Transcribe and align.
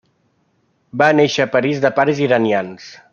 Va 1.01 1.09
néixer 1.19 1.45
a 1.45 1.49
París 1.57 1.85
de 1.87 1.95
pares 2.01 2.23
iranians. 2.29 2.93